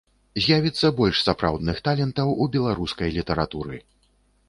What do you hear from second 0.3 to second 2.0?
З'явіцца больш сапраўдных